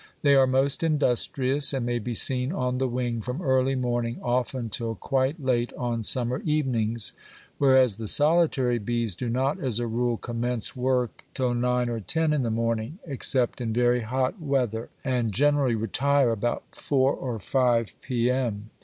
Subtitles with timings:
[0.23, 4.67] They are most industrious and may be seen on the wing from early morning often
[4.69, 7.13] till quite late on summer evenings,
[7.59, 12.33] whereas the solitary bees do not, as a rule, commence work till nine or ten
[12.33, 17.93] in the morning, except in very hot weather, and generally retire about four or five
[18.01, 18.71] p.m.